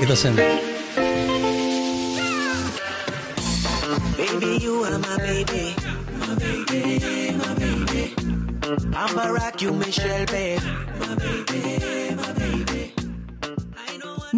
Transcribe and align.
It 0.00 0.08
doesn't. 0.08 0.36
Baby, 4.16 4.58
you 4.62 4.82
are 4.84 4.98
my 4.98 5.16
baby. 5.18 5.74
I'm 8.96 9.10
Barack, 9.14 9.60
you 9.60 9.74
Michelle, 9.74 10.24
babe. 10.24 10.62
My 11.00 11.14
baby, 11.16 12.14
my 12.16 12.32
baby. 12.32 12.99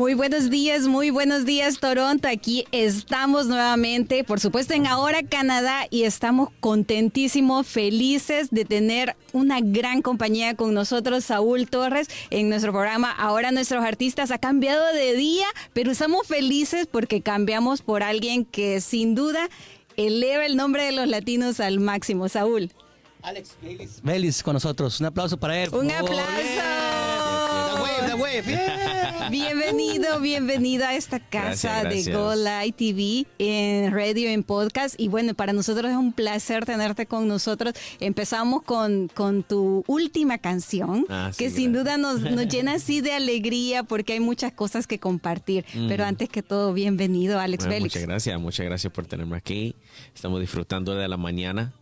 Muy 0.03 0.15
buenos 0.15 0.51
días, 0.51 0.89
muy 0.89 1.11
buenos 1.11 1.45
días 1.45 1.79
Toronto. 1.79 2.27
Aquí 2.27 2.65
estamos 2.73 3.47
nuevamente, 3.47 4.25
por 4.25 4.41
supuesto 4.41 4.75
en 4.75 4.89
Ahora 4.89 5.23
Canadá 5.23 5.87
y 5.91 6.03
estamos 6.03 6.49
contentísimos, 6.59 7.69
felices 7.69 8.51
de 8.51 8.65
tener 8.65 9.15
una 9.33 9.61
gran 9.61 10.03
compañía 10.03 10.57
con 10.57 10.75
nosotros, 10.75 11.27
Saúl 11.27 11.69
Torres, 11.69 12.09
en 12.31 12.49
nuestro 12.49 12.73
programa. 12.73 13.13
Ahora 13.13 13.53
nuestros 13.53 13.85
artistas 13.85 14.33
ha 14.33 14.39
cambiado 14.39 14.93
de 14.93 15.15
día, 15.15 15.47
pero 15.73 15.93
estamos 15.93 16.27
felices 16.27 16.89
porque 16.91 17.23
cambiamos 17.23 17.81
por 17.81 18.03
alguien 18.03 18.45
que 18.45 18.81
sin 18.81 19.15
duda 19.15 19.49
eleva 19.97 20.45
el 20.47 20.57
nombre 20.57 20.83
de 20.83 20.91
los 20.91 21.07
latinos 21.07 21.61
al 21.61 21.79
máximo. 21.79 22.29
Saúl. 22.29 22.73
Alex 23.23 23.57
Belis. 23.63 24.01
Belis 24.03 24.43
con 24.43 24.55
nosotros. 24.55 24.99
Un 24.99 25.07
aplauso 25.07 25.37
para 25.37 25.63
él. 25.63 25.71
Un 25.73 25.93
aplauso. 25.93 26.82
The 28.13 28.19
wave, 28.19 28.43
the 28.45 28.53
wave. 28.53 28.67
Yeah. 28.67 29.29
Bienvenido, 29.31 30.21
bienvenido 30.21 30.85
a 30.85 30.95
esta 30.95 31.19
casa 31.19 31.81
Gracias, 31.81 32.05
de. 32.05 32.13
Go 32.13 32.35
Live 32.35 32.73
TV 32.77 33.27
en 33.39 33.91
radio, 33.91 34.29
en 34.29 34.43
podcast. 34.43 35.01
Y 35.01 35.09
bueno, 35.09 35.33
para 35.33 35.55
nosotros 35.55 35.91
es 35.91 35.97
un 35.97 36.13
placer 36.13 36.67
tenerte 36.67 37.07
con 37.07 37.27
nosotros. 37.27 37.73
Empezamos 38.01 38.63
con, 38.65 39.09
con 39.15 39.43
tu 39.43 39.83
última 39.87 40.37
canción, 40.37 41.07
Ah, 41.09 41.31
sí, 41.33 41.39
que 41.45 41.51
sin 41.51 41.73
duda 41.73 41.97
nos, 41.97 42.21
nos 42.21 42.47
llena 42.49 42.75
así 42.75 43.01
de 43.01 43.13
alegría 43.15 43.83
porque 43.83 44.13
hay 44.13 44.21
muchas 44.21 44.53
cosas 44.53 44.87
que 44.87 44.99
compartir. 44.99 45.65
Pero 45.89 46.05
antes 46.05 46.29
que 46.29 46.43
todo, 46.43 46.75
bienvenido, 46.75 47.41
Alex 47.41 47.65
Bueno, 47.65 47.77
Félix. 47.79 47.95
muchas 47.95 48.09
gracias, 48.09 48.41
muchas 48.41 48.67
gracias 48.67 48.93
por 48.93 49.07
tenerme 49.07 49.39
aquí. 49.39 49.75
Estamos 50.15 50.39
disfrutando 50.39 50.95
de 50.95 51.09
la 51.09 51.17
mañana. 51.17 51.73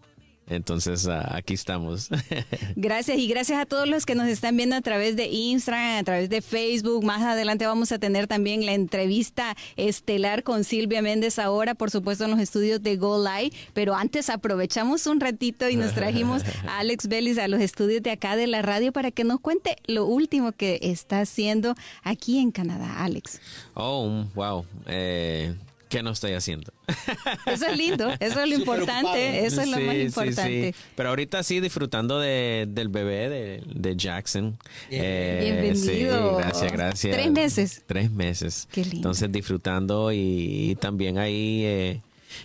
Entonces, 0.51 1.09
aquí 1.09 1.55
estamos. 1.55 2.09
Gracias 2.77 3.17
y 3.19 3.29
gracias 3.29 3.61
a 3.61 3.67
todos 3.67 3.89
los 3.89 4.05
que 4.05 4.17
nos 4.17 4.27
están 4.27 4.57
viendo 4.57 4.75
a 4.75 4.81
través 4.81 5.15
de 5.15 5.29
Instagram, 5.29 5.99
a 5.99 6.03
través 6.03 6.29
de 6.29 6.43
Facebook. 6.43 7.05
Más 7.05 7.23
adelante 7.23 7.67
vamos 7.67 7.93
a 7.93 8.01
tener 8.01 8.27
también 8.27 8.67
la 8.67 8.73
entrevista 8.73 9.57
estelar 9.77 10.43
con 10.43 10.65
Silvia 10.65 11.03
Méndez 11.03 11.39
ahora, 11.39 11.75
por 11.75 11.91
supuesto, 11.93 12.25
en 12.25 12.33
los 12.33 12.41
estudios 12.41 12.83
de 12.83 12.97
Go 12.97 13.25
Live. 13.25 13.53
Pero 13.75 13.95
antes 13.95 14.29
aprovechamos 14.29 15.07
un 15.07 15.21
ratito 15.21 15.69
y 15.69 15.77
nos 15.77 15.95
trajimos 15.95 16.43
a 16.67 16.81
Alex 16.81 17.07
Vélez 17.07 17.39
a 17.39 17.47
los 17.47 17.61
estudios 17.61 18.03
de 18.03 18.11
acá 18.11 18.35
de 18.35 18.49
la 18.49 18.61
radio 18.61 18.93
para 18.93 19.13
que 19.13 19.23
nos 19.23 19.39
cuente 19.39 19.77
lo 19.87 20.05
último 20.07 20.51
que 20.51 20.81
está 20.83 21.21
haciendo 21.21 21.77
aquí 22.03 22.39
en 22.39 22.51
Canadá, 22.51 23.05
Alex. 23.05 23.41
oh, 23.75 24.25
wow. 24.35 24.67
Eh, 24.87 25.55
¿Qué 25.91 26.03
no 26.05 26.11
estoy 26.13 26.33
haciendo? 26.33 26.73
Eso 27.47 27.67
es 27.67 27.77
lindo, 27.77 28.09
eso 28.21 28.41
es 28.41 28.49
lo 28.49 28.55
importante, 28.55 29.45
eso 29.45 29.61
es 29.61 29.69
lo 29.69 29.77
Sí, 29.77 29.83
más 29.83 29.97
importante. 29.97 30.73
sí. 30.73 30.79
Pero 30.95 31.09
ahorita 31.11 31.43
sí 31.43 31.59
disfrutando 31.61 32.19
de, 32.21 32.67
del 32.69 32.89
bebé 32.89 33.29
de, 33.29 33.63
de 33.67 33.97
Jackson. 33.97 34.57
Eh, 34.89 35.41
Bienvenido. 35.43 36.39
sí, 36.39 36.43
gracias, 36.45 36.73
gracias. 36.73 37.17
Tres 37.17 37.31
meses. 37.33 37.83
Tres 37.87 38.11
meses. 38.11 38.69
Qué 38.71 38.83
lindo. 38.83 38.97
Entonces 38.99 39.33
disfrutando 39.33 40.13
y, 40.13 40.77
también 40.81 41.19
ahí 41.19 41.63
eh, 41.65 42.01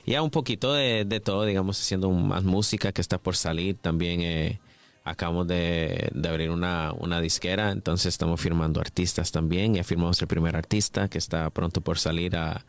ya 0.07 0.23
un 0.23 0.31
poquito 0.31 0.73
de, 0.73 1.05
de 1.05 1.19
todo, 1.19 1.45
digamos, 1.45 1.79
haciendo 1.79 2.09
más 2.09 2.43
música 2.43 2.91
que 2.91 3.01
está 3.01 3.19
por 3.19 3.35
salir. 3.35 3.75
También 3.79 4.21
eh, 4.21 4.59
acabamos 5.05 5.47
de, 5.47 6.09
de 6.13 6.29
abrir 6.29 6.49
una, 6.49 6.91
una 6.97 7.21
disquera, 7.21 7.71
entonces 7.71 8.07
estamos 8.07 8.41
firmando 8.41 8.81
artistas 8.81 9.31
también. 9.31 9.75
Ya 9.75 9.83
firmamos 9.83 10.19
el 10.21 10.27
primer 10.27 10.55
artista 10.57 11.07
que 11.07 11.17
está 11.19 11.49
pronto 11.51 11.79
por 11.81 11.97
salir 11.99 12.35
a, 12.35 12.66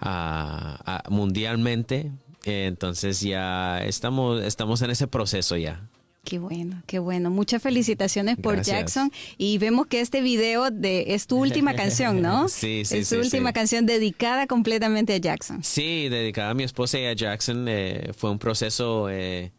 a- 0.00 1.02
a- 1.04 1.10
mundialmente. 1.10 2.10
Entonces 2.44 3.20
ya 3.20 3.84
estamos, 3.84 4.42
estamos 4.42 4.80
en 4.82 4.90
ese 4.90 5.06
proceso 5.06 5.56
ya. 5.56 5.88
Qué 6.24 6.38
bueno, 6.40 6.82
qué 6.86 6.98
bueno. 6.98 7.30
Muchas 7.30 7.62
felicitaciones 7.62 8.36
por 8.36 8.54
Gracias. 8.56 8.76
Jackson. 8.78 9.12
Y 9.38 9.58
vemos 9.58 9.86
que 9.86 10.00
este 10.00 10.22
video 10.22 10.70
de 10.72 11.14
es 11.14 11.26
tu 11.28 11.38
última 11.38 11.74
canción, 11.76 12.20
¿no? 12.20 12.48
Sí, 12.48 12.84
sí, 12.84 12.98
Es 12.98 13.08
tu 13.08 13.14
sí, 13.16 13.20
última 13.20 13.50
sí. 13.50 13.54
canción 13.54 13.86
dedicada 13.86 14.46
completamente 14.48 15.14
a 15.14 15.18
Jackson. 15.18 15.62
Sí, 15.62 16.08
dedicada 16.08 16.50
a 16.50 16.54
mi 16.54 16.64
esposa 16.64 16.98
y 16.98 17.06
a 17.06 17.12
Jackson. 17.12 17.66
eh, 17.68 18.10
fue 18.16 18.30
un 18.30 18.38
proceso 18.40 19.08
eh, 19.08 19.52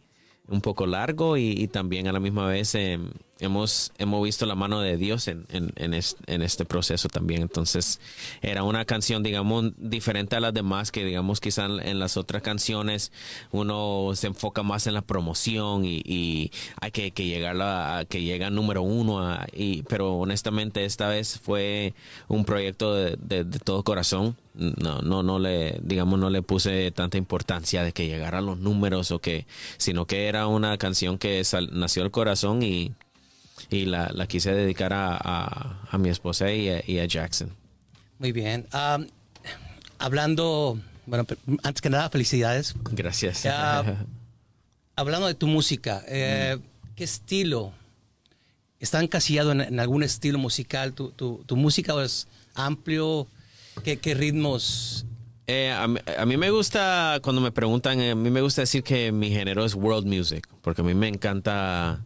un 0.48 0.62
poco 0.62 0.86
largo 0.86 1.38
y, 1.38 1.52
y 1.52 1.68
también 1.68 2.08
a 2.08 2.12
la 2.12 2.20
misma 2.20 2.48
vez 2.48 2.76
eh, 2.76 3.00
hemos, 3.40 3.92
hemos 3.98 4.24
visto 4.24 4.46
la 4.46 4.56
mano 4.56 4.82
de 4.82 4.98
Dios 4.98 5.28
en, 5.28 5.46
en, 5.50 5.72
en 5.76 5.94
es- 5.94 6.16
en 6.28 6.42
este 6.42 6.66
proceso 6.66 7.08
también. 7.10 7.42
Entonces 7.42 8.00
era 8.42 8.64
una 8.64 8.86
canción, 8.86 9.24
digamos, 9.24 9.72
diferente 9.78 10.36
a 10.36 10.40
las 10.40 10.54
demás 10.54 10.92
que, 10.92 11.06
digamos, 11.06 11.40
quizá 11.40 11.66
en, 11.66 12.00
las 12.00 12.18
otras 12.18 12.42
canciones 12.42 13.12
uno 13.52 14.12
se 14.16 14.28
enfoca 14.28 14.64
más 14.64 14.88
en 14.88 14.94
la 14.94 15.02
promoción 15.02 15.86
y, 15.86 16.02
y 16.06 16.52
hay 16.82 16.92
que, 16.92 17.12
que 17.12 17.26
llegar 17.26 17.58
a, 17.62 18.06
que 18.06 18.22
llega 18.24 18.50
número 18.50 18.82
uno. 18.82 19.38
y, 19.54 19.84
pero 19.84 20.16
honestamente 20.16 20.86
esta 20.86 21.08
vez 21.10 21.40
fue 21.40 21.94
un 22.28 22.46
proyecto 22.46 22.94
de, 22.96 23.18
de- 23.20 23.46
todo 23.60 23.84
corazón 23.84 24.36
no, 24.54 25.02
no, 25.04 25.22
no 25.22 25.38
le, 25.38 25.78
digamos, 25.84 26.18
no 26.20 26.32
le 26.32 26.42
puse 26.42 26.92
tanta 26.92 27.18
importancia 27.18 27.84
de 27.84 27.92
que 27.92 28.08
llegara 28.08 28.40
a 28.40 28.42
los 28.42 28.58
números 28.58 29.12
o 29.12 29.20
que, 29.20 29.46
sino 29.78 30.06
que 30.08 30.28
era 30.28 30.48
una 30.48 30.78
canción 30.80 31.20
que 31.20 31.44
nació 31.72 32.02
del 32.02 32.12
corazón 32.12 32.64
y, 32.64 32.94
y 33.70 33.86
la, 33.86 34.10
la 34.14 34.28
quise 34.28 34.54
dedicar 34.54 34.94
a, 34.94 35.18
a, 35.18 35.82
a 35.90 35.98
mi 35.98 36.10
esposa 36.10 36.52
y 36.52 36.70
a, 36.70 36.84
y 36.86 37.00
a 37.00 37.06
Jackson. 37.06 37.52
Muy 38.20 38.32
bien. 38.32 38.66
Um, 38.74 39.08
hablando, 40.00 40.80
bueno, 41.06 41.26
antes 41.64 41.82
que 41.82 41.90
nada, 41.90 42.10
felicidades. 42.10 42.76
Gracias. 42.92 43.46
Hablando 44.96 45.28
de 45.28 45.36
tu 45.36 45.48
música, 45.48 46.04
eh, 46.08 46.58
Mm. 46.58 46.62
¿qué 46.96 47.04
estilo? 47.04 47.72
¿Está 48.80 49.02
encasillado 49.02 49.52
en, 49.52 49.62
en 49.62 49.80
algún 49.80 50.04
estilo 50.04 50.38
musical? 50.40 50.94
¿Tu, 50.94 51.10
tu, 51.12 51.44
tu 51.46 51.56
música 51.56 51.94
es 52.04 52.28
amplio? 52.56 53.28
¿Qué, 53.84 53.98
qué 53.98 54.14
ritmos? 54.16 55.06
Eh, 55.46 55.72
a, 55.72 55.88
mí, 55.88 56.00
a 56.18 56.26
mí 56.26 56.36
me 56.38 56.50
gusta, 56.50 57.20
cuando 57.24 57.42
me 57.42 57.52
preguntan, 57.52 58.00
eh, 58.02 58.12
a 58.12 58.16
mí 58.16 58.30
me 58.32 58.42
gusta 58.42 58.62
decir 58.62 58.84
que 58.84 59.12
mi 59.12 59.30
género 59.30 59.64
es 59.66 59.76
world 59.76 60.06
music, 60.08 60.48
porque 60.62 60.82
a 60.82 60.84
mí 60.84 60.94
me 60.94 61.08
encanta 61.08 62.02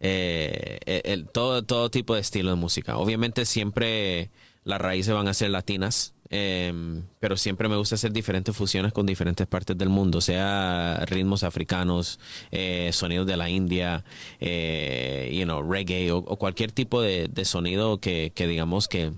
eh, 0.00 0.78
el- 1.04 1.28
todo, 1.28 1.62
todo 1.64 1.90
tipo 1.90 2.14
de 2.14 2.20
estilo 2.20 2.50
de 2.50 2.56
música. 2.56 2.96
Obviamente 2.98 3.44
siempre 3.46 4.30
las 4.64 4.80
raíces 4.80 5.14
van 5.14 5.28
a 5.28 5.34
ser 5.34 5.50
latinas, 5.50 6.14
eh, 6.30 6.72
pero 7.20 7.36
siempre 7.36 7.68
me 7.68 7.76
gusta 7.76 7.94
hacer 7.94 8.12
diferentes 8.12 8.56
fusiones 8.56 8.92
con 8.92 9.06
diferentes 9.06 9.46
partes 9.46 9.78
del 9.78 9.88
mundo, 9.88 10.20
sea 10.20 11.04
ritmos 11.06 11.44
africanos, 11.44 12.18
eh, 12.50 12.90
sonidos 12.92 13.26
de 13.26 13.36
la 13.36 13.48
India, 13.48 14.04
eh, 14.40 15.44
reggae 15.68 16.10
o, 16.10 16.22
cualquier 16.36 16.72
tipo 16.72 17.00
de, 17.00 17.30
sonido 17.44 18.00
que, 18.00 18.32
que 18.34 18.46
digamos 18.48 18.88
que, 18.88 19.12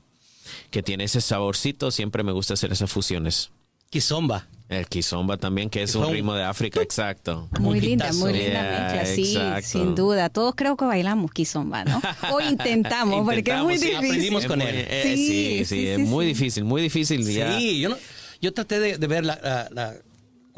que 0.70 0.82
tiene 0.82 1.04
ese 1.04 1.20
saborcito, 1.20 1.90
siempre 1.90 2.22
me 2.22 2.32
gusta 2.32 2.54
hacer 2.54 2.72
esas 2.72 2.92
fusiones. 2.92 3.50
Kizomba. 3.90 4.46
El 4.68 4.86
kizomba 4.86 5.38
también, 5.38 5.70
que 5.70 5.82
es 5.82 5.94
un 5.94 6.10
ritmo 6.12 6.34
de 6.34 6.44
África, 6.44 6.82
exacto. 6.82 7.48
Muy 7.58 7.80
linda, 7.80 8.12
muy 8.12 8.34
linda 8.34 8.60
Yeah, 8.62 8.80
mezcla, 9.02 9.06
sí, 9.06 9.34
exacto. 9.36 9.66
sin 9.68 9.94
duda. 9.94 10.28
Todos 10.28 10.54
creo 10.54 10.76
que 10.76 10.84
bailamos 10.84 11.30
kizomba, 11.32 11.84
¿no? 11.84 12.02
O 12.32 12.40
intentamos, 12.50 13.24
porque 13.24 13.50
es 13.50 13.62
muy 13.62 13.78
sí, 13.78 13.86
difícil. 13.86 13.96
aprendimos 14.06 14.44
con 14.44 14.58
muy- 14.58 14.68
él. 14.68 14.74
eh, 14.88 15.00
Sí, 15.04 15.16
sí, 15.16 15.58
sí, 15.58 15.64
sí, 15.64 15.88
es 15.88 15.96
sí, 15.96 16.02
muy 16.02 16.24
sí. 16.26 16.28
difícil, 16.28 16.64
muy 16.64 16.82
difícil. 16.82 17.26
ya. 17.32 17.56
Sí, 17.58 17.80
yo, 17.80 17.88
no, 17.88 17.96
yo 18.42 18.52
traté 18.52 18.78
de, 18.78 18.98
de 18.98 19.06
ver 19.06 19.24
la, 19.24 19.38
la- 19.42 19.68
la- 19.72 19.94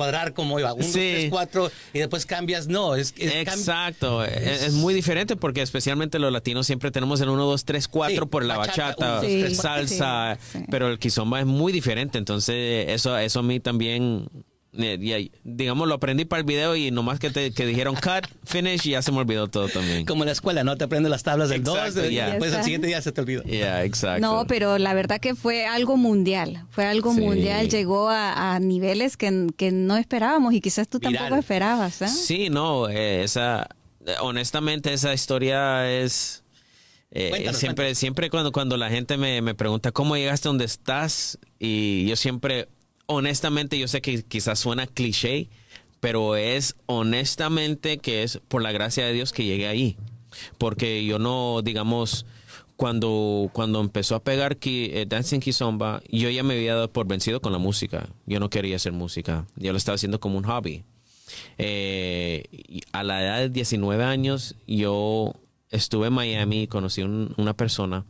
cuadrar 0.00 0.32
cómo 0.32 0.58
iba. 0.58 0.72
Un, 0.72 0.80
dos, 0.80 0.86
Sí. 0.86 0.92
tres, 1.12 1.30
cuatro, 1.30 1.70
y 1.92 1.98
después 1.98 2.24
cambias. 2.24 2.68
No, 2.68 2.94
es, 2.94 3.12
es 3.18 3.34
Exacto, 3.34 4.24
es, 4.24 4.62
es 4.62 4.72
muy 4.72 4.94
diferente 4.94 5.36
porque 5.36 5.60
especialmente 5.60 6.18
los 6.18 6.32
latinos 6.32 6.66
siempre 6.66 6.90
tenemos 6.90 7.20
el 7.20 7.28
1, 7.28 7.44
2, 7.44 7.64
3, 7.66 7.86
4 7.88 8.22
Sí, 8.24 8.28
por 8.30 8.44
la 8.46 8.56
bachata, 8.56 9.20
bachata, 9.20 9.26
uno, 9.26 9.50
salsa, 9.54 10.38
sí, 10.40 10.58
sí. 10.58 10.64
pero 10.70 10.88
el 10.88 10.98
kizomba 10.98 11.40
es 11.40 11.44
muy 11.46 11.70
diferente, 11.70 12.16
entonces 12.16 12.86
eso, 12.88 13.18
eso 13.18 13.40
a 13.40 13.42
mí 13.42 13.60
también, 13.60 14.26
ya- 14.72 15.18
digamos, 15.44 15.88
lo 15.88 15.94
aprendí 15.94 16.24
para 16.24 16.40
el 16.40 16.46
video 16.46 16.76
y 16.76 16.90
nomás 16.90 17.18
que, 17.18 17.30
te, 17.30 17.52
que 17.52 17.66
dijeron 17.66 17.94
cut, 17.96 18.26
finish 18.44 18.86
y 18.86 18.90
ya 18.90 19.02
se 19.02 19.10
me 19.12 19.18
olvidó 19.18 19.48
todo 19.48 19.68
también. 19.68 20.04
Como 20.06 20.22
en 20.22 20.26
la 20.26 20.32
escuela, 20.32 20.62
¿no? 20.64 20.76
Te 20.76 20.84
aprendes 20.84 21.10
las 21.10 21.22
tablas 21.22 21.48
del 21.48 21.64
2, 21.64 21.76
Exacto, 21.76 22.08
ya. 22.08 22.28
después 22.30 22.52
al 22.54 22.62
siguiente 22.64 22.86
día 22.86 23.02
se 23.02 23.10
te 23.12 23.20
olvidó. 23.20 23.42
Yeah, 23.42 23.84
exacto. 23.84 24.20
No, 24.20 24.46
pero 24.46 24.78
la 24.78 24.94
verdad 24.94 25.18
que 25.20 25.34
fue 25.34 25.66
algo 25.66 25.96
mundial, 25.96 26.64
fue 26.70 26.86
algo 26.86 27.12
Sí. 27.14 27.20
mundial, 27.20 27.68
llegó 27.68 28.08
a, 28.10 28.54
a 28.54 28.60
niveles 28.60 29.16
que, 29.16 29.48
que 29.56 29.72
no 29.72 29.96
esperábamos 29.96 30.54
y 30.54 30.60
quizás 30.60 30.88
tú 30.88 30.98
Viral. 30.98 31.14
tampoco 31.14 31.40
esperabas. 31.40 32.02
¿eh? 32.02 32.08
Sí, 32.08 32.48
no, 32.50 32.88
eh, 32.88 33.24
esa, 33.24 33.68
eh, 34.06 34.14
honestamente 34.20 34.92
esa 34.92 35.12
historia 35.12 35.90
es... 35.90 36.44
eh, 37.10 37.30
Cuéntanos, 37.30 37.58
siempre, 37.58 37.84
cuéntanos. 37.84 37.98
siempre 37.98 38.30
cuando, 38.30 38.52
cuando 38.52 38.76
la 38.76 38.88
gente 38.88 39.16
me, 39.16 39.42
me 39.42 39.54
pregunta 39.54 39.90
cómo 39.90 40.16
llegaste 40.16 40.46
a 40.46 40.50
donde 40.50 40.64
estás, 40.64 41.38
y 41.58 42.06
yo 42.06 42.14
siempre, 42.14 42.68
honestamente, 43.10 43.78
yo 43.78 43.88
sé 43.88 44.00
que 44.00 44.22
quizás 44.22 44.58
suena 44.58 44.86
cliché, 44.86 45.48
pero 46.00 46.36
es 46.36 46.76
honestamente 46.86 47.98
que 47.98 48.22
es 48.22 48.40
por 48.48 48.62
la 48.62 48.72
gracia 48.72 49.04
de 49.04 49.12
Dios 49.12 49.32
que 49.32 49.44
llegué 49.44 49.66
ahí. 49.68 49.96
Porque 50.58 51.04
yo 51.04 51.18
no, 51.18 51.60
digamos, 51.62 52.24
cuando, 52.76 53.50
cuando 53.52 53.80
empezó 53.80 54.14
a 54.14 54.22
pegar 54.22 54.56
eh, 54.64 55.04
Dancing 55.08 55.40
Kizomba, 55.40 56.02
yo 56.08 56.30
ya 56.30 56.42
me 56.42 56.54
había 56.54 56.74
dado 56.74 56.90
por 56.92 57.06
vencido 57.06 57.40
con 57.40 57.52
la 57.52 57.58
música. 57.58 58.08
Yo 58.26 58.38
no 58.40 58.48
quería 58.48 58.76
hacer 58.76 58.92
música. 58.92 59.44
Yo 59.56 59.72
lo 59.72 59.78
estaba 59.78 59.96
haciendo 59.96 60.20
como 60.20 60.38
un 60.38 60.44
hobby. 60.44 60.84
Eh, 61.58 62.44
a 62.92 63.02
la 63.02 63.22
edad 63.22 63.38
de 63.40 63.48
19 63.50 64.04
años, 64.04 64.54
yo 64.66 65.34
estuve 65.70 66.06
en 66.08 66.12
Miami 66.14 66.62
y 66.62 66.66
conocí 66.68 67.02
un- 67.02 67.34
una 67.36 67.54
persona 67.54 68.04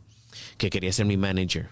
que 0.57 0.69
quería 0.69 0.93
ser 0.93 1.05
mi 1.05 1.17
manager. 1.17 1.69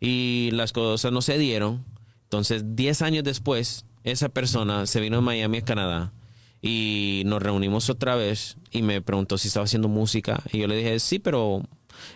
Y 0.00 0.50
las 0.52 0.72
cosas 0.72 1.12
no 1.12 1.22
se 1.22 1.38
dieron. 1.38 1.84
Entonces, 2.28 2.76
10 2.76 3.00
años 3.00 3.24
después, 3.24 3.86
esa 4.04 4.28
persona 4.28 4.86
se 4.86 5.00
vino 5.00 5.16
a 5.16 5.20
Miami, 5.22 5.58
a 5.58 5.64
Canadá, 5.64 6.12
y 6.60 7.22
nos 7.24 7.42
reunimos 7.42 7.88
otra 7.88 8.16
vez 8.16 8.58
y 8.70 8.82
me 8.82 9.00
preguntó 9.00 9.38
si 9.38 9.48
estaba 9.48 9.64
haciendo 9.64 9.88
música. 9.88 10.42
Y 10.52 10.58
yo 10.58 10.66
le 10.66 10.76
dije, 10.76 11.00
sí, 11.00 11.18
pero, 11.20 11.62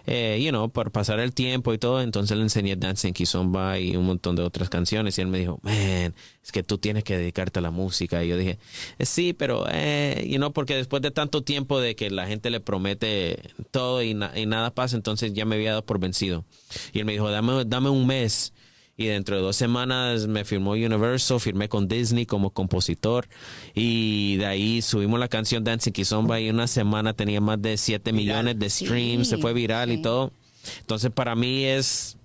eh, 0.06 0.38
you 0.42 0.50
know, 0.50 0.68
para 0.68 0.90
pasar 0.90 1.18
el 1.18 1.32
tiempo 1.32 1.72
y 1.72 1.78
todo. 1.78 2.02
Entonces 2.02 2.36
le 2.36 2.42
enseñé 2.42 2.76
Dancing 2.76 3.14
Kizomba 3.14 3.78
y 3.78 3.96
un 3.96 4.04
montón 4.04 4.36
de 4.36 4.42
otras 4.42 4.68
canciones. 4.68 5.16
Y 5.16 5.22
él 5.22 5.28
me 5.28 5.38
dijo, 5.38 5.60
man, 5.62 6.14
es 6.42 6.52
que 6.52 6.62
tú 6.62 6.76
tienes 6.76 7.04
que 7.04 7.16
dedicarte 7.16 7.60
a 7.60 7.62
la 7.62 7.70
música. 7.70 8.22
Y 8.22 8.28
yo 8.28 8.36
dije, 8.36 8.58
"Eh, 8.98 9.06
sí, 9.06 9.32
pero, 9.32 9.64
eh, 9.70 10.26
you 10.28 10.36
know, 10.36 10.52
porque 10.52 10.74
después 10.76 11.00
de 11.02 11.10
tanto 11.10 11.42
tiempo 11.42 11.80
de 11.80 11.96
que 11.96 12.10
la 12.10 12.26
gente 12.26 12.50
le 12.50 12.60
promete 12.60 13.50
todo 13.70 14.02
y, 14.02 14.10
y 14.10 14.46
nada 14.46 14.74
pasa, 14.74 14.96
entonces 14.96 15.32
ya 15.32 15.46
me 15.46 15.54
había 15.54 15.70
dado 15.70 15.86
por 15.86 15.98
vencido. 16.00 16.44
Y 16.92 16.98
él 16.98 17.06
me 17.06 17.12
dijo, 17.12 17.30
dame, 17.30 17.64
dame 17.64 17.88
un 17.88 18.06
mes. 18.06 18.52
Y 18.96 19.06
dentro 19.06 19.36
de 19.36 19.42
dos 19.42 19.56
semanas 19.56 20.26
me 20.26 20.44
firmó 20.44 20.72
Universal, 20.72 21.40
firmé 21.40 21.68
con 21.68 21.88
Disney 21.88 22.26
como 22.26 22.50
compositor. 22.50 23.26
Y 23.74 24.36
de 24.36 24.46
ahí 24.46 24.82
subimos 24.82 25.18
la 25.18 25.28
canción 25.28 25.64
Dancing 25.64 25.92
Kizomba 25.92 26.40
y 26.40 26.50
una 26.50 26.66
semana 26.66 27.14
tenía 27.14 27.40
más 27.40 27.60
de 27.60 27.76
7 27.76 28.12
millones 28.12 28.58
de 28.58 28.68
streams, 28.68 29.28
se 29.28 29.38
fue 29.38 29.54
viral 29.54 29.92
y 29.92 30.02
todo. 30.02 30.32
Entonces 30.80 31.10
para 31.10 31.34
mí 31.34 31.64
es, 31.64 32.16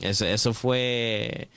eso, 0.00 0.24
eso 0.24 0.54
fue 0.54 1.48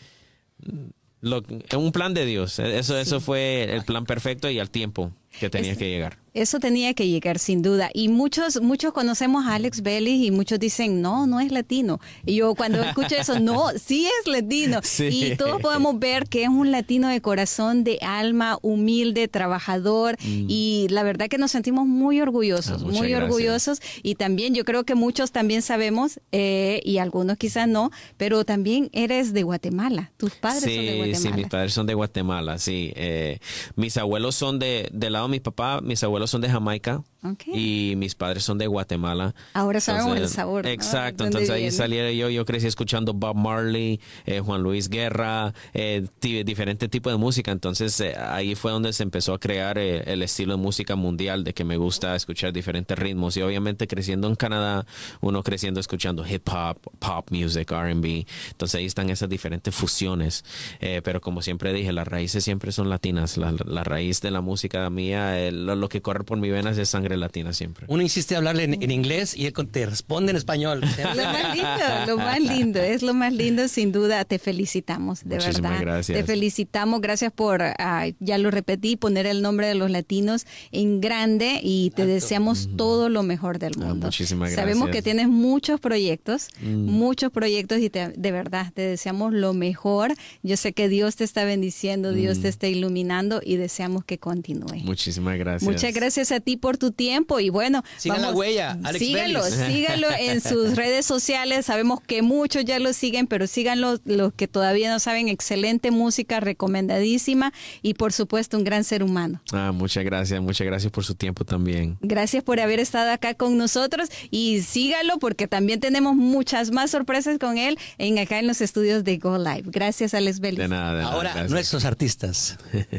lo, 1.21 1.43
un 1.77 1.91
plan 1.91 2.13
de 2.13 2.25
Dios. 2.25 2.57
Eso, 2.59 2.97
eso 2.97 3.21
fue 3.21 3.73
el 3.75 3.83
plan 3.85 4.05
perfecto 4.05 4.49
y 4.49 4.59
al 4.59 4.71
tiempo 4.71 5.11
que 5.39 5.49
tenía 5.49 5.71
Es- 5.73 5.77
que 5.77 5.89
llegar. 5.89 6.17
Eso 6.33 6.61
tenía 6.61 6.93
que 6.93 7.09
llegar 7.09 7.39
sin 7.39 7.61
duda. 7.61 7.89
Y 7.93 8.07
muchos, 8.07 8.61
muchos 8.61 8.93
conocemos 8.93 9.45
a 9.47 9.55
Alex 9.55 9.81
Bellis 9.81 10.25
y 10.25 10.31
muchos 10.31 10.59
dicen, 10.59 11.01
no, 11.01 11.27
no 11.27 11.41
es 11.41 11.51
latino. 11.51 11.99
Y 12.25 12.35
yo 12.35 12.55
cuando 12.55 12.81
escucho 12.81 13.17
eso, 13.17 13.37
no, 13.41 13.65
sí 13.85 14.07
es 14.21 14.31
latino. 14.31 14.79
Sí. 14.81 15.09
Y 15.11 15.35
todos 15.35 15.61
podemos 15.61 15.99
ver 15.99 16.29
que 16.29 16.43
es 16.43 16.47
un 16.47 16.71
latino 16.71 17.09
de 17.09 17.19
corazón, 17.19 17.83
de 17.83 17.97
alma, 18.01 18.57
humilde, 18.61 19.27
trabajador. 19.27 20.15
Y 20.23 20.87
la 20.89 21.03
verdad 21.03 21.27
que 21.27 21.37
nos 21.37 21.51
sentimos 21.51 21.85
muy 21.85 22.21
orgullosos, 22.21 22.81
Mm. 22.83 22.85
Ah, 22.85 22.91
muy 22.91 23.09
gracias. 23.09 23.23
orgullosos. 23.23 23.81
Y 24.01 24.15
también 24.15 24.55
yo 24.55 24.63
creo 24.63 24.85
que 24.85 24.95
muchos 24.95 25.33
también 25.33 25.61
sabemos, 25.61 26.21
eh, 26.31 26.79
y 26.85 26.99
algunos 26.99 27.35
quizás 27.39 27.67
no, 27.67 27.91
pero 28.15 28.45
también 28.45 28.89
eres 28.93 29.33
de 29.33 29.43
Guatemala. 29.43 30.13
Tus 30.15 30.35
padres 30.35 30.61
son 30.63 30.71
de 30.71 30.79
Sí, 30.91 30.97
Guatemala. 30.97 31.17
sí, 31.19 31.33
mis 31.33 31.47
padres 31.47 31.73
son 31.73 31.87
de 31.87 31.93
Guatemala, 31.93 32.57
sí. 32.57 32.93
Eh, 32.95 33.39
mis 33.75 33.97
abuelos 33.97 34.35
son 34.35 34.57
de, 34.57 34.87
del 34.93 35.17
lado 35.21 35.29
de 35.29 35.31
mi 35.31 35.39
papá, 35.39 35.81
mis 35.81 36.03
abuelos 36.03 36.31
son 36.31 36.41
de 36.41 36.49
Jamaica 36.49 37.03
Ok. 37.23 37.43
y 37.53 37.93
mis 37.97 38.15
padres 38.15 38.43
son 38.43 38.57
de 38.57 38.65
Guatemala. 38.67 39.35
Ahora 39.53 39.79
sabemos 39.79 40.17
el 40.17 40.27
sabor, 40.27 40.63
¿no? 40.65 40.69
Exacto, 40.71 41.23
¿Dónde 41.23 41.39
entonces 41.43 41.49
ahí 41.51 41.69
salí 41.71 42.17
yo, 42.17 42.29
yo 42.29 42.45
crecí 42.45 42.65
escuchando 42.67 43.13
Bob 43.13 43.35
Marley, 43.35 43.99
eh, 44.25 44.39
Juan 44.39 44.63
Luis 44.63 44.89
Guerra, 44.89 45.53
eh, 45.73 46.07
ti- 46.19 46.43
diferentes 46.43 46.89
tipos 46.89 47.13
de 47.13 47.17
música, 47.17 47.51
entonces 47.51 47.99
eh, 47.99 48.15
ahí 48.17 48.55
fue 48.55 48.71
donde 48.71 48.91
se 48.93 49.03
empezó 49.03 49.33
a 49.35 49.39
crear 49.39 49.77
eh, 49.77 50.03
el 50.07 50.23
estilo 50.23 50.55
de 50.55 50.61
música 50.63 50.95
mundial, 50.95 51.43
de 51.43 51.53
que 51.53 51.63
me 51.63 51.77
gusta 51.77 52.15
escuchar 52.15 52.53
diferentes 52.53 52.97
ritmos 52.97 53.37
y 53.37 53.41
obviamente 53.43 53.85
creciendo 53.87 54.27
en 54.27 54.35
Canadá, 54.35 54.85
uno 55.21 55.43
creciendo 55.43 55.79
escuchando 55.79 56.25
hip 56.27 56.47
hop, 56.49 56.79
pop 56.97 57.27
music, 57.29 57.71
R&B, 57.71 58.25
entonces 58.49 58.79
ahí 58.79 58.85
están 58.85 59.09
esas 59.11 59.29
diferentes 59.29 59.75
fusiones, 59.75 60.43
Eh, 60.79 61.01
pero 61.03 61.21
como 61.21 61.41
siempre 61.43 61.71
dije, 61.73 61.91
las 61.93 62.07
raíces 62.07 62.43
siempre 62.43 62.71
son 62.71 62.89
latinas, 62.89 63.37
la, 63.37 63.53
la 63.65 63.83
raíz 63.83 64.21
de 64.21 64.31
la 64.31 64.41
música 64.41 64.89
mía, 64.89 65.39
eh, 65.39 65.51
lo, 65.51 65.75
lo 65.75 65.87
que 65.87 66.01
corre 66.01 66.23
por 66.23 66.37
mi 66.39 66.49
venas 66.49 66.77
es 66.79 66.89
sangre 66.89 67.10
latina 67.17 67.53
siempre. 67.53 67.85
Uno 67.89 68.01
insiste 68.01 68.35
a 68.35 68.39
hablarle 68.39 68.63
en, 68.65 68.81
en 68.81 68.91
inglés 68.91 69.35
y 69.35 69.45
él 69.45 69.53
te 69.71 69.85
responde 69.85 70.31
en 70.31 70.37
español. 70.37 70.81
Lo 71.15 71.23
más 71.23 71.55
lindo, 71.55 72.05
lo 72.07 72.17
más 72.17 72.39
lindo, 72.39 72.79
es 72.79 73.01
lo 73.03 73.13
más 73.13 73.33
lindo, 73.33 73.67
sin 73.67 73.91
duda. 73.91 74.23
Te 74.25 74.39
felicitamos, 74.39 75.21
de 75.23 75.35
Muchísimas 75.35 75.71
verdad. 75.71 75.81
gracias. 75.85 76.17
Te 76.17 76.23
felicitamos, 76.23 77.01
gracias 77.01 77.31
por, 77.31 77.61
ah, 77.61 78.07
ya 78.19 78.37
lo 78.37 78.51
repetí, 78.51 78.95
poner 78.95 79.25
el 79.25 79.41
nombre 79.41 79.67
de 79.67 79.75
los 79.75 79.89
latinos 79.91 80.45
en 80.71 81.01
grande 81.01 81.59
y 81.63 81.91
te 81.95 82.05
deseamos 82.05 82.69
todo 82.77 83.09
lo 83.09 83.23
mejor 83.23 83.59
del 83.59 83.73
Ah, 83.77 83.85
mundo. 83.85 84.05
muchísimas 84.07 84.53
Sabemos 84.53 84.85
gracias. 84.87 84.95
que 84.95 85.01
tienes 85.01 85.27
muchos 85.27 85.79
proyectos, 85.79 86.47
muchos 86.61 87.31
proyectos 87.31 87.79
y 87.79 87.89
te- 87.89 88.09
de 88.15 88.31
verdad 88.31 88.71
te 88.73 88.81
deseamos 88.81 89.33
lo 89.33 89.53
mejor. 89.53 90.13
Yo 90.43 90.57
sé 90.57 90.73
que 90.73 90.87
Dios 90.89 91.15
te 91.15 91.23
está 91.23 91.43
bendiciendo, 91.43 92.11
Dios 92.13 92.41
te 92.41 92.47
está 92.47 92.67
iluminando 92.67 93.41
y 93.43 93.55
deseamos 93.57 94.03
que 94.05 94.17
continúe. 94.17 94.77
Muchísimas 94.83 95.37
gracias. 95.37 95.63
Muchas 95.69 95.93
gracias 95.93 96.31
a 96.31 96.39
ti 96.39 96.57
por 96.57 96.77
tu 96.77 96.91
tiempo 96.91 97.00
tiempo 97.01 97.39
y 97.39 97.49
bueno. 97.49 97.83
Sigan 97.97 98.21
la 98.21 98.31
huella, 98.31 98.77
Alex 98.83 99.03
Síganlo, 99.03 99.41
Bellis. 99.41 99.55
síganlo 99.67 100.07
en 100.11 100.39
sus 100.39 100.75
redes 100.75 101.03
sociales. 101.03 101.65
Sabemos 101.65 101.99
que 101.99 102.21
muchos 102.21 102.63
ya 102.63 102.77
lo 102.77 102.93
siguen, 102.93 103.25
pero 103.25 103.47
síganlo 103.47 103.97
los 104.05 104.33
que 104.33 104.47
todavía 104.47 104.91
no 104.91 104.99
saben. 104.99 105.27
Excelente 105.27 105.89
música, 105.89 106.39
recomendadísima 106.39 107.53
y 107.81 107.95
por 107.95 108.13
supuesto 108.13 108.55
un 108.55 108.63
gran 108.63 108.83
ser 108.83 109.01
humano. 109.01 109.41
Ah, 109.51 109.71
muchas 109.73 110.03
gracias, 110.03 110.39
muchas 110.41 110.67
gracias 110.67 110.91
por 110.91 111.03
su 111.03 111.15
tiempo 111.15 111.43
también. 111.43 111.97
Gracias 112.01 112.43
por 112.43 112.59
haber 112.59 112.79
estado 112.79 113.09
acá 113.11 113.33
con 113.33 113.57
nosotros 113.57 114.09
y 114.29 114.61
sígalo 114.61 115.17
porque 115.17 115.47
también 115.47 115.79
tenemos 115.79 116.15
muchas 116.15 116.69
más 116.69 116.91
sorpresas 116.91 117.39
con 117.39 117.57
él 117.57 117.79
en 117.97 118.19
acá 118.19 118.37
en 118.37 118.45
los 118.45 118.61
estudios 118.61 119.03
de 119.03 119.17
Go 119.17 119.39
Live. 119.39 119.63
Gracias, 119.65 120.13
Alex 120.13 120.39
Vélez. 120.39 120.59
De 120.59 120.67
nada, 120.67 120.93
de 120.93 121.01
nada, 121.01 121.15
Ahora, 121.15 121.47
nuestros 121.47 121.83
artistas. 121.83 122.59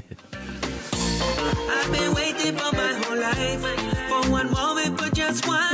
that's 5.32 5.46
why 5.48 5.71